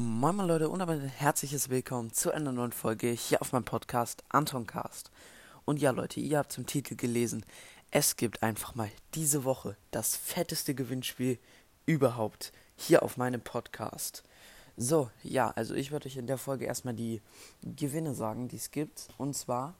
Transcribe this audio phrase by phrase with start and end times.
[0.00, 3.64] Moin moin Leute und damit ein herzliches Willkommen zu einer neuen Folge hier auf meinem
[3.64, 5.10] Podcast Antoncast.
[5.64, 7.44] Und ja Leute, ihr habt zum Titel gelesen,
[7.90, 11.40] es gibt einfach mal diese Woche das fetteste Gewinnspiel
[11.84, 14.22] überhaupt hier auf meinem Podcast.
[14.76, 17.20] So, ja, also ich würde euch in der Folge erstmal die
[17.64, 19.08] Gewinne sagen, die es gibt.
[19.18, 19.74] Und zwar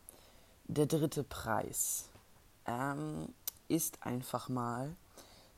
[0.64, 2.06] der dritte Preis
[2.66, 3.32] ähm,
[3.68, 4.96] ist einfach mal,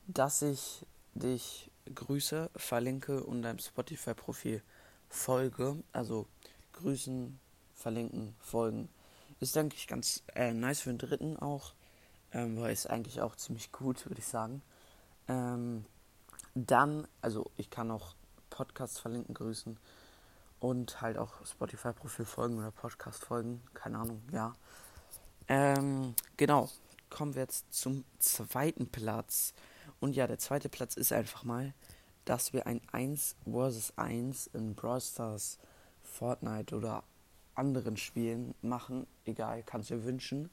[0.06, 0.84] dass ich
[1.14, 4.62] dich grüße, verlinke und deinem Spotify-Profil
[5.08, 5.82] folge.
[5.92, 6.26] Also
[6.72, 7.38] grüßen,
[7.74, 8.88] verlinken, folgen.
[9.40, 11.72] Ist, denke ich, ganz äh, nice für den dritten auch.
[12.32, 14.62] Ähm, weil ist eigentlich auch ziemlich gut, würde ich sagen.
[15.28, 15.84] Ähm,
[16.54, 18.14] dann, also ich kann auch
[18.50, 19.78] Podcasts verlinken, grüßen
[20.60, 23.62] und halt auch Spotify-Profil folgen oder Podcast folgen.
[23.74, 24.54] Keine Ahnung, ja.
[25.48, 26.68] Ähm, genau.
[27.08, 29.52] Kommen wir jetzt zum zweiten Platz.
[30.00, 31.74] Und ja, der zweite Platz ist einfach mal,
[32.24, 35.58] dass wir ein 1 vs 1 in Brawl Stars,
[36.02, 37.04] Fortnite oder
[37.54, 39.06] anderen Spielen machen.
[39.24, 40.50] Egal, kannst du dir wünschen.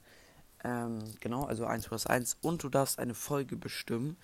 [0.64, 2.38] Ähm, genau, also 1 vs 1.
[2.42, 4.16] Und du darfst eine Folge bestimmen.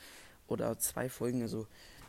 [0.47, 1.43] Oder zwei Folgen.
[1.43, 1.67] Also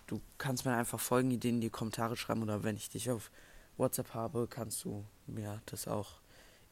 [0.08, 2.44] du kannst mir einfach Folgenideen in die Kommentare schreiben.
[2.44, 3.32] Oder wenn ich dich auf
[3.78, 6.20] WhatsApp habe, kannst du mir das auch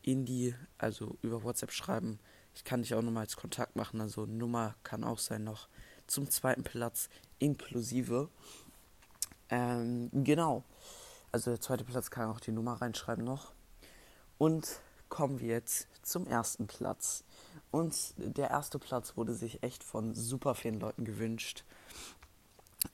[0.02, 2.20] in die, also über WhatsApp schreiben.
[2.56, 4.02] Ich kann dich auch nochmal als Kontakt machen.
[4.02, 5.70] Also Nummer kann auch sein noch
[6.08, 7.10] zum zweiten Platz
[7.40, 8.30] inklusive.
[9.50, 10.64] Ähm, genau.
[11.32, 13.54] Also der zweite Platz kann auch die Nummer reinschreiben noch.
[14.38, 17.24] Und kommen wir jetzt zum ersten Platz.
[17.72, 21.64] Und der erste Platz wurde sich echt von super vielen Leuten gewünscht.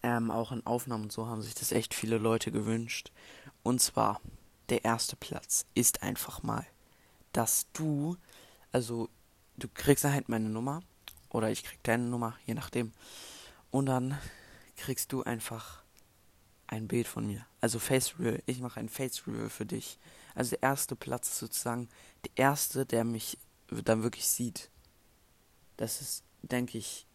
[0.04, 3.12] Ähm, auch in Aufnahmen und so haben sich das echt viele Leute gewünscht.
[3.64, 4.22] Und zwar,
[4.70, 6.66] der erste Platz ist einfach mal,
[7.34, 8.18] dass du,
[8.72, 9.10] also
[9.58, 10.82] du kriegst halt meine Nummer
[11.30, 12.92] oder ich krieg deine Nummer, je nachdem.
[13.72, 14.18] Und dann
[14.76, 15.84] kriegst du einfach
[16.68, 17.46] ein Bild von mir.
[17.62, 18.42] Also Face Reveal.
[18.46, 20.00] Ich mache ein Face Reveal für dich.
[20.36, 21.90] Also der erste Platz sozusagen
[22.24, 24.70] der erste, der mich dann wirklich sieht.
[25.78, 27.08] Das ist, denke ich,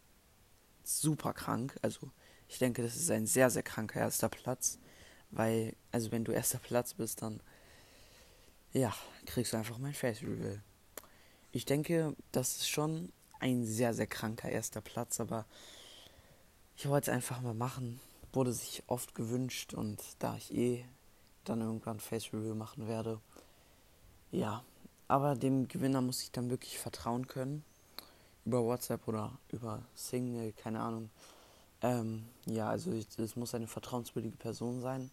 [0.83, 1.77] super krank.
[1.83, 2.11] Also
[2.49, 4.78] ich denke, das ist ein sehr, sehr kranker erster Platz.
[5.31, 7.41] Weil, also wenn du erster Platz bist, dann
[8.72, 8.94] ja,
[9.27, 10.62] kriegst du einfach mein Face Reveal.
[11.53, 15.47] Ich denke, das ist schon ein sehr, sehr kranker erster Platz, aber
[16.77, 18.00] ich wollte es einfach mal machen.
[18.33, 20.84] Wurde sich oft gewünscht und da ich eh
[21.44, 23.21] dann irgendwann Face Review machen werde,
[24.33, 24.65] ja,
[25.06, 27.65] aber dem Gewinner muss ich dann wirklich vertrauen können.
[28.44, 31.11] Über WhatsApp oder über Single, keine Ahnung.
[31.83, 35.11] Ähm, ja, also es muss eine vertrauenswürdige Person sein.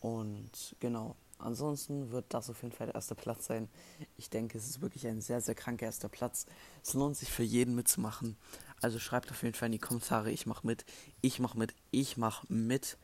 [0.00, 3.68] Und genau, Ansonsten wird das auf jeden Fall der erste Platz sein.
[4.16, 6.46] Ich denke, es ist wirklich ein sehr, sehr kranker erster Platz.
[6.82, 8.38] Es lohnt sich für jeden mitzumachen.
[8.80, 10.86] Also schreibt auf jeden Fall in die Kommentare, ich mache mit,
[11.20, 12.96] ich mache mit, ich mache mit.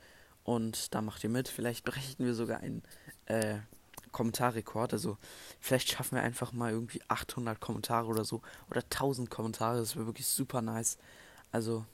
[0.43, 1.49] Und da macht ihr mit.
[1.49, 2.83] Vielleicht berechnen wir sogar einen
[3.27, 3.59] äh,
[4.11, 4.95] Kommentarrekord.
[4.95, 5.19] Also
[5.61, 8.41] vielleicht schaffen wir einfach mal irgendwie 800 Kommentare oder so.
[8.71, 9.79] Oder 1000 Kommentare.
[9.79, 10.97] Das wäre wirklich super nice.
[11.53, 11.85] Also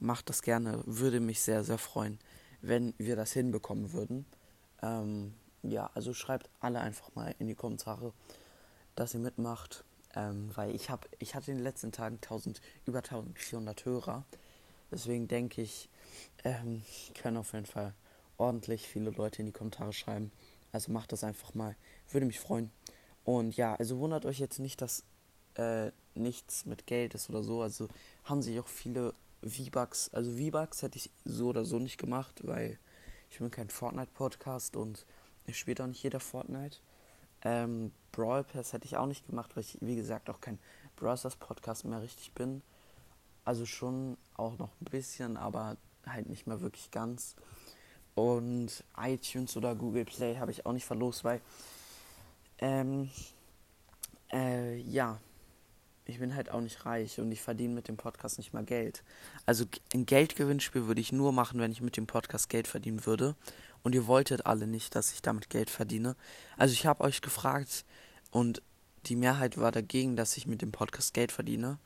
[0.00, 0.82] macht das gerne.
[0.84, 2.18] Würde mich sehr, sehr freuen,
[2.60, 4.26] wenn wir das hinbekommen würden.
[4.82, 8.12] Ähm, ja, also schreibt alle einfach mal in die Kommentare,
[8.94, 9.84] dass ihr mitmacht.
[10.14, 14.24] Ähm, weil ich habe, ich hatte in den letzten Tagen 1000, über 1400 Hörer.
[14.90, 15.90] Deswegen denke ich,
[16.44, 16.82] ähm,
[17.20, 17.92] können auf jeden Fall
[18.38, 20.32] ordentlich viele Leute in die Kommentare schreiben.
[20.72, 21.76] Also macht das einfach mal.
[22.10, 22.70] Würde mich freuen.
[23.24, 25.04] Und ja, also wundert euch jetzt nicht, dass
[25.54, 27.60] äh, nichts mit Geld ist oder so.
[27.60, 27.88] Also
[28.24, 30.10] haben sich auch viele V-Bucks.
[30.12, 32.78] Also V-Bucks hätte ich so oder so nicht gemacht, weil
[33.30, 35.04] ich bin kein Fortnite-Podcast und
[35.46, 36.78] ich spiele auch nicht jeder Fortnite.
[37.42, 40.58] Ähm, Brawl Pass hätte ich auch nicht gemacht, weil ich, wie gesagt, auch kein
[40.96, 42.62] Brawl Stars Podcast mehr richtig bin.
[43.44, 47.36] Also schon auch noch ein bisschen, aber halt nicht mehr wirklich ganz.
[48.14, 51.40] Und iTunes oder Google Play habe ich auch nicht verlost, weil
[52.58, 53.10] ähm,
[54.32, 55.20] äh, ja,
[56.06, 59.02] ich bin halt auch nicht reich und ich verdiene mit dem Podcast nicht mal Geld.
[59.44, 63.34] Also ein Geldgewinnspiel würde ich nur machen, wenn ich mit dem Podcast Geld verdienen würde
[63.82, 66.16] und ihr wolltet alle nicht, dass ich damit Geld verdiene.
[66.56, 67.84] Also ich habe euch gefragt
[68.30, 68.62] und
[69.06, 71.78] die Mehrheit war dagegen, dass ich mit dem Podcast Geld verdiene.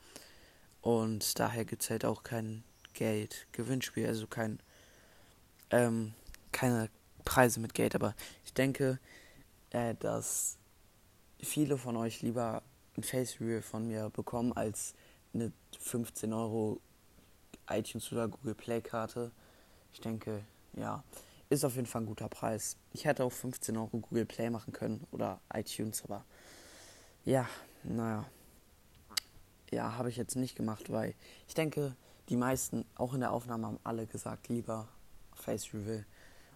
[0.81, 2.63] Und daher gibt es halt auch kein
[2.93, 4.59] Geld-Gewinnspiel, also kein,
[5.69, 6.13] ähm,
[6.51, 6.89] keine
[7.23, 7.93] Preise mit Geld.
[7.93, 8.15] Aber
[8.45, 8.99] ich denke,
[9.69, 10.57] äh, dass
[11.39, 12.63] viele von euch lieber
[12.97, 14.93] ein Face Review von mir bekommen als
[15.33, 16.79] eine 15 Euro
[17.69, 19.31] iTunes oder Google Play Karte.
[19.93, 20.43] Ich denke,
[20.73, 21.03] ja
[21.51, 22.77] ist auf jeden Fall ein guter Preis.
[22.93, 26.23] Ich hätte auch 15 Euro Google Play machen können oder iTunes, aber
[27.25, 27.47] ja,
[27.83, 28.25] naja.
[29.69, 31.13] Ja, habe ich jetzt nicht gemacht, weil
[31.47, 31.95] ich denke,
[32.29, 34.87] die meisten, auch in der Aufnahme, haben alle gesagt, lieber
[35.33, 36.05] Face Reveal.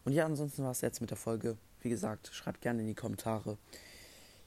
[0.06, 1.58] Und ja, ansonsten war es jetzt mit der Folge.
[1.82, 3.58] Wie gesagt, schreibt gerne in die Kommentare.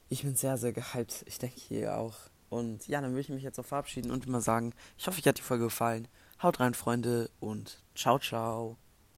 [0.09, 1.23] Ich bin sehr, sehr gehypt.
[1.27, 2.15] Ich denke hier auch.
[2.49, 5.27] Und ja, dann würde ich mich jetzt auch verabschieden und immer sagen, ich hoffe, euch
[5.27, 6.07] hat die Folge gefallen.
[6.41, 8.77] Haut rein, Freunde, und ciao, ciao.